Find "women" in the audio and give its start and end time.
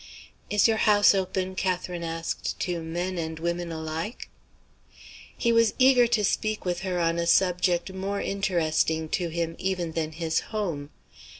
3.37-3.71